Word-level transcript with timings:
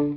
Halo 0.00 0.08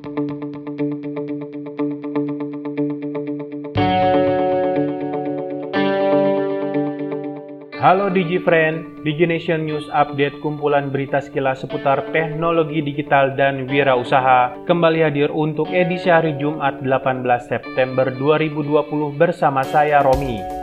DigiFriend, 8.16 9.04
DigiNation 9.04 9.68
News 9.68 9.84
Update 9.92 10.40
kumpulan 10.40 10.88
berita 10.88 11.20
sekilas 11.20 11.68
seputar 11.68 12.16
teknologi 12.16 12.80
digital 12.80 13.36
dan 13.36 13.68
wirausaha 13.68 14.64
kembali 14.64 15.04
hadir 15.04 15.28
untuk 15.36 15.68
edisi 15.68 16.08
hari 16.08 16.40
Jumat 16.40 16.80
18 16.80 17.28
September 17.44 18.08
2020 18.08 18.88
bersama 19.20 19.68
saya 19.68 20.00
Romi. 20.00 20.63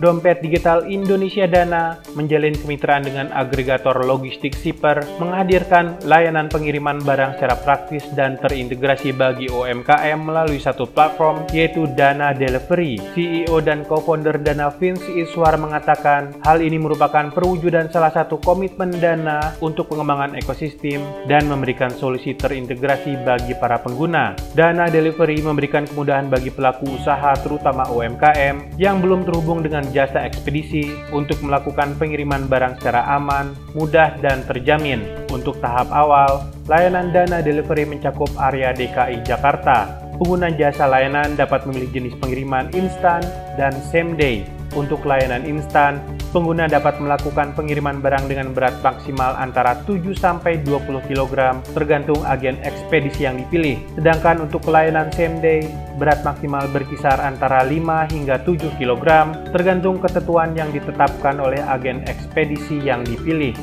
Dompet 0.00 0.40
Digital 0.40 0.88
Indonesia 0.88 1.44
Dana 1.44 2.00
menjalin 2.16 2.56
kemitraan 2.56 3.04
dengan 3.04 3.28
agregator 3.36 3.92
logistik 4.00 4.56
Siper 4.56 5.04
menghadirkan 5.20 6.00
layanan 6.08 6.48
pengiriman 6.48 7.04
barang 7.04 7.36
secara 7.36 7.60
praktis 7.60 8.08
dan 8.16 8.40
terintegrasi 8.40 9.12
bagi 9.12 9.52
UMKM 9.52 10.16
melalui 10.16 10.56
satu 10.56 10.88
platform 10.88 11.44
yaitu 11.52 11.84
Dana 11.92 12.32
Delivery. 12.32 12.96
CEO 13.12 13.60
dan 13.60 13.84
co-founder 13.84 14.40
Dana 14.40 14.72
Vince 14.72 15.04
Iswar 15.12 15.60
mengatakan 15.60 16.32
hal 16.48 16.64
ini 16.64 16.80
merupakan 16.80 17.28
perwujudan 17.28 17.92
salah 17.92 18.16
satu 18.16 18.40
komitmen 18.40 18.96
Dana 18.96 19.52
untuk 19.60 19.92
pengembangan 19.92 20.32
ekosistem 20.40 21.04
dan 21.28 21.44
memberikan 21.44 21.92
solusi 21.92 22.32
terintegrasi 22.32 23.20
bagi 23.20 23.52
para 23.52 23.76
pengguna. 23.76 24.32
Dana 24.56 24.88
Delivery 24.88 25.44
memberikan 25.44 25.84
kemudahan 25.84 26.32
bagi 26.32 26.48
pelaku 26.48 26.88
usaha 26.96 27.36
terutama 27.36 27.84
UMKM 27.92 28.80
yang 28.80 29.04
belum 29.04 29.28
terhubung 29.28 29.60
dengan 29.60 29.89
jasa 29.90 30.26
ekspedisi 30.26 30.90
untuk 31.10 31.38
melakukan 31.42 31.98
pengiriman 31.98 32.46
barang 32.46 32.78
secara 32.78 33.06
aman, 33.14 33.54
mudah, 33.74 34.16
dan 34.22 34.42
terjamin. 34.46 35.02
Untuk 35.30 35.58
tahap 35.58 35.90
awal, 35.90 36.46
layanan 36.66 37.10
dana 37.10 37.42
delivery 37.42 37.86
mencakup 37.86 38.30
area 38.38 38.70
DKI 38.74 39.22
Jakarta. 39.26 40.00
Pengguna 40.20 40.52
jasa 40.52 40.84
layanan 40.84 41.32
dapat 41.34 41.64
memilih 41.64 41.90
jenis 41.96 42.14
pengiriman 42.20 42.68
instan 42.76 43.24
dan 43.56 43.72
same 43.88 44.14
day. 44.14 44.44
Untuk 44.70 45.02
layanan 45.02 45.42
instan, 45.50 45.98
pengguna 46.30 46.70
dapat 46.70 47.02
melakukan 47.02 47.50
pengiriman 47.58 47.98
barang 47.98 48.30
dengan 48.30 48.54
berat 48.54 48.78
maksimal 48.86 49.34
antara 49.34 49.82
7 49.82 50.14
sampai 50.14 50.62
20 50.62 51.10
kg 51.10 51.58
tergantung 51.74 52.22
agen 52.22 52.54
ekspedisi 52.62 53.26
yang 53.26 53.34
dipilih. 53.42 53.82
Sedangkan 53.98 54.46
untuk 54.46 54.62
layanan 54.70 55.10
same 55.10 55.42
day, 55.42 55.66
berat 55.98 56.22
maksimal 56.22 56.70
berkisar 56.70 57.18
antara 57.18 57.66
5 57.66 58.14
hingga 58.14 58.38
7 58.46 58.78
kg 58.78 59.06
tergantung 59.50 59.98
ketentuan 59.98 60.54
yang 60.54 60.70
ditetapkan 60.70 61.42
oleh 61.42 61.58
agen 61.66 62.06
ekspedisi 62.06 62.78
yang 62.78 63.02
dipilih. 63.02 63.58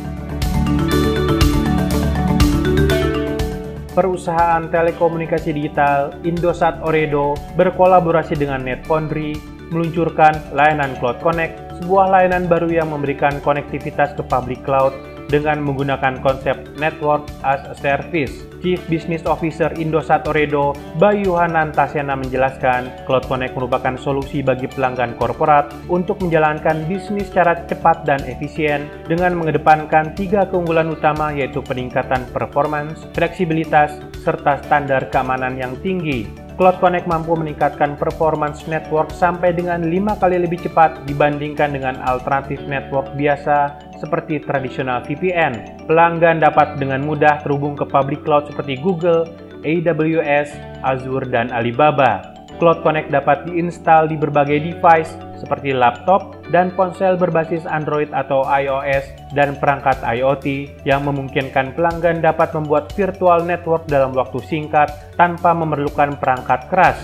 Perusahaan 3.95 4.61
telekomunikasi 4.69 5.57
digital 5.57 6.13
Indosat 6.21 6.83
Oredo 6.85 7.33
berkolaborasi 7.57 8.37
dengan 8.37 8.61
NetFoundry 8.61 9.56
meluncurkan 9.69 10.33
layanan 10.55 10.95
Cloud 10.99 11.19
Connect 11.23 11.67
sebuah 11.81 12.09
layanan 12.09 12.49
baru 12.49 12.69
yang 12.73 12.89
memberikan 12.89 13.37
konektivitas 13.45 14.17
ke 14.17 14.23
public 14.25 14.65
cloud 14.65 14.95
dengan 15.27 15.59
menggunakan 15.61 16.23
konsep 16.23 16.55
Network 16.79 17.27
as 17.43 17.61
a 17.67 17.75
Service. 17.77 18.47
Chief 18.57 18.81
Business 18.89 19.21
Officer 19.29 19.69
Indosat 19.77 20.25
Oredo, 20.25 20.73
Bayu 20.97 21.37
Hanantasyana 21.37 22.17
menjelaskan, 22.17 23.05
Cloud 23.05 23.29
Connect 23.29 23.53
merupakan 23.53 23.93
solusi 24.01 24.41
bagi 24.41 24.65
pelanggan 24.65 25.13
korporat 25.13 25.69
untuk 25.93 26.17
menjalankan 26.25 26.89
bisnis 26.89 27.29
secara 27.29 27.69
cepat 27.69 28.01
dan 28.09 28.23
efisien 28.25 28.89
dengan 29.05 29.37
mengedepankan 29.37 30.17
tiga 30.17 30.49
keunggulan 30.49 30.89
utama 30.89 31.29
yaitu 31.29 31.61
peningkatan 31.61 32.25
performance, 32.33 33.05
fleksibilitas, 33.13 33.93
serta 34.25 34.57
standar 34.65 35.05
keamanan 35.13 35.53
yang 35.53 35.77
tinggi. 35.85 36.46
Cloud 36.57 36.81
Connect 36.81 37.05
mampu 37.05 37.37
meningkatkan 37.37 38.01
performance 38.01 38.65
network 38.65 39.13
sampai 39.13 39.53
dengan 39.53 39.85
5 39.85 40.17
kali 40.17 40.41
lebih 40.41 40.65
cepat 40.65 41.05
dibandingkan 41.05 41.69
dengan 41.69 42.01
alternatif 42.01 42.57
network 42.65 43.13
biasa 43.13 43.77
seperti 44.01 44.41
tradisional 44.41 45.05
VPN. 45.05 45.85
Pelanggan 45.85 46.41
dapat 46.41 46.81
dengan 46.81 47.05
mudah 47.05 47.45
terhubung 47.45 47.77
ke 47.77 47.85
public 47.85 48.25
cloud 48.25 48.49
seperti 48.49 48.73
Google, 48.81 49.29
AWS, 49.61 50.57
Azure, 50.81 51.29
dan 51.29 51.53
Alibaba. 51.53 52.33
Cloud 52.57 52.81
Connect 52.81 53.13
dapat 53.13 53.45
diinstal 53.45 54.09
di 54.09 54.17
berbagai 54.17 54.57
device 54.57 55.13
seperti 55.37 55.73
laptop 55.73 56.37
dan 56.49 56.73
ponsel 56.73 57.15
berbasis 57.15 57.63
Android 57.69 58.09
atau 58.13 58.43
iOS 58.45 59.07
dan 59.33 59.57
perangkat 59.57 60.01
IoT 60.01 60.77
yang 60.83 61.05
memungkinkan 61.05 61.77
pelanggan 61.77 62.19
dapat 62.19 62.53
membuat 62.57 62.91
virtual 62.93 63.45
network 63.45 63.85
dalam 63.85 64.13
waktu 64.13 64.41
singkat 64.45 64.89
tanpa 65.15 65.53
memerlukan 65.53 66.17
perangkat 66.17 66.67
keras. 66.69 66.97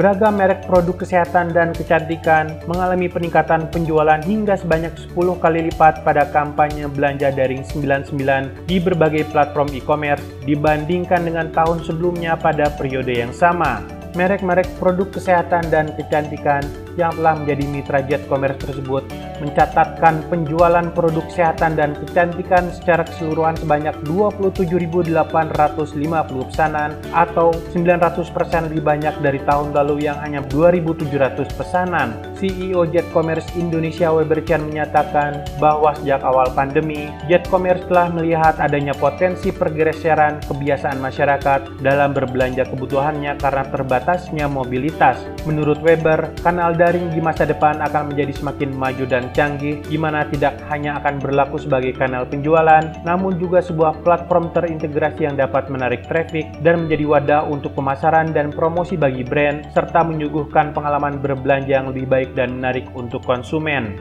Beragam 0.00 0.40
merek 0.40 0.64
produk 0.64 1.04
kesehatan 1.04 1.52
dan 1.52 1.76
kecantikan 1.76 2.56
mengalami 2.64 3.04
peningkatan 3.04 3.68
penjualan 3.68 4.16
hingga 4.24 4.56
sebanyak 4.56 4.96
10 4.96 5.12
kali 5.36 5.68
lipat 5.68 6.00
pada 6.08 6.24
kampanye 6.32 6.88
belanja 6.88 7.28
daring 7.28 7.60
99 7.68 8.16
di 8.64 8.80
berbagai 8.80 9.28
platform 9.28 9.68
e-commerce 9.76 10.24
dibandingkan 10.48 11.20
dengan 11.20 11.52
tahun 11.52 11.84
sebelumnya 11.84 12.32
pada 12.40 12.72
periode 12.80 13.12
yang 13.12 13.28
sama. 13.36 13.99
Merek-merek 14.18 14.66
produk 14.82 15.06
kesehatan 15.14 15.70
dan 15.70 15.94
kecantikan 15.94 16.66
yang 16.98 17.14
telah 17.14 17.38
menjadi 17.38 17.64
mitra 17.70 18.00
Jet 18.02 18.26
Commerce 18.26 18.58
tersebut 18.58 19.06
mencatatkan 19.40 20.22
penjualan 20.28 20.86
produk 20.92 21.24
kesehatan 21.26 21.76
dan 21.76 21.96
kecantikan 21.96 22.70
secara 22.70 23.04
keseluruhan 23.08 23.56
sebanyak 23.56 23.96
27.850 24.04 26.50
pesanan 26.52 26.94
atau 27.10 27.50
900% 27.72 28.68
lebih 28.70 28.82
banyak 28.84 29.14
dari 29.24 29.40
tahun 29.44 29.72
lalu 29.72 30.06
yang 30.06 30.20
hanya 30.20 30.44
2.700 30.48 31.56
pesanan. 31.56 32.16
CEO 32.36 32.84
Jet 32.88 33.04
Commerce 33.12 33.48
Indonesia 33.56 34.12
Weber 34.12 34.40
Chan 34.44 34.64
menyatakan 34.64 35.44
bahwa 35.60 35.92
sejak 35.96 36.24
awal 36.24 36.48
pandemi, 36.56 37.12
Jet 37.28 37.44
Commerce 37.48 37.84
telah 37.88 38.08
melihat 38.12 38.56
adanya 38.60 38.96
potensi 38.96 39.52
pergeseran 39.52 40.40
kebiasaan 40.48 41.00
masyarakat 41.00 41.80
dalam 41.84 42.16
berbelanja 42.16 42.64
kebutuhannya 42.68 43.36
karena 43.36 43.64
terbatasnya 43.68 44.46
mobilitas. 44.48 45.20
Menurut 45.44 45.80
Weber, 45.84 46.32
kanal 46.40 46.76
daring 46.76 47.12
di 47.12 47.20
masa 47.20 47.44
depan 47.44 47.80
akan 47.80 48.12
menjadi 48.12 48.32
semakin 48.36 48.70
maju 48.76 49.04
canggih, 49.32 49.82
di 49.86 49.96
mana 49.96 50.26
tidak 50.28 50.60
hanya 50.70 50.98
akan 51.02 51.22
berlaku 51.22 51.58
sebagai 51.58 51.96
kanal 51.96 52.26
penjualan, 52.26 52.82
namun 53.02 53.36
juga 53.40 53.62
sebuah 53.62 54.02
platform 54.02 54.52
terintegrasi 54.52 55.26
yang 55.26 55.36
dapat 55.38 55.70
menarik 55.70 56.06
traffic 56.06 56.46
dan 56.60 56.86
menjadi 56.86 57.04
wadah 57.06 57.42
untuk 57.46 57.72
pemasaran 57.78 58.34
dan 58.34 58.50
promosi 58.50 58.94
bagi 58.98 59.22
brand, 59.22 59.70
serta 59.72 60.02
menyuguhkan 60.02 60.74
pengalaman 60.74 61.18
berbelanja 61.18 61.80
yang 61.80 61.88
lebih 61.90 62.06
baik 62.06 62.30
dan 62.34 62.58
menarik 62.58 62.86
untuk 62.94 63.22
konsumen. 63.22 63.96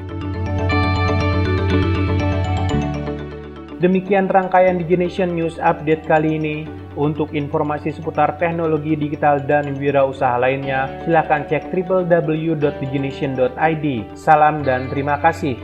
Demikian 3.79 4.27
rangkaian 4.27 4.75
Digination 4.75 5.31
News 5.31 5.55
Update 5.55 6.03
kali 6.03 6.35
ini. 6.35 6.67
Untuk 6.99 7.31
informasi 7.31 7.95
seputar 7.95 8.35
teknologi 8.35 8.99
digital 8.99 9.39
dan 9.47 9.71
wirausaha 9.79 10.35
lainnya, 10.35 11.07
silakan 11.07 11.47
cek 11.47 11.71
www.digination.id. 11.71 13.85
Salam 14.19 14.67
dan 14.67 14.91
terima 14.91 15.15
kasih. 15.23 15.55